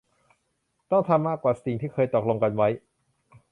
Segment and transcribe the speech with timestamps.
[0.91, 2.67] ต้องทำมากกว่าสิ่งที่เคยตกลงกันไว้